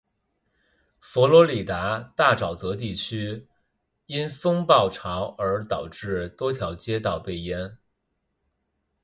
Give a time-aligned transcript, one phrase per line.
[0.99, 3.47] 佛罗里达大沼泽地区域
[4.07, 7.77] 因风暴潮而导致多条街道被淹。